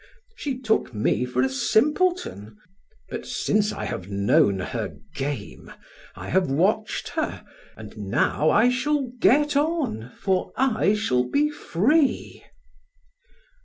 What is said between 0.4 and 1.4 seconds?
took me